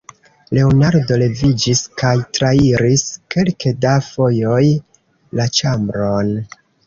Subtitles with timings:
[0.57, 3.03] Leonardo leviĝis kaj trairis
[3.35, 4.63] kelke da fojoj
[5.41, 6.35] la ĉambron.